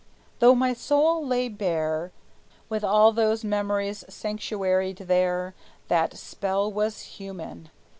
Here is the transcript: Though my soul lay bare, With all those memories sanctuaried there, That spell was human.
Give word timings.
Though 0.39 0.55
my 0.55 0.73
soul 0.73 1.23
lay 1.23 1.47
bare, 1.47 2.11
With 2.69 2.83
all 2.83 3.11
those 3.11 3.43
memories 3.43 4.03
sanctuaried 4.09 4.97
there, 4.97 5.53
That 5.89 6.17
spell 6.17 6.71
was 6.71 7.01
human. 7.03 7.69